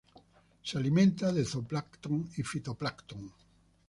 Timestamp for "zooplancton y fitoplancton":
1.45-3.31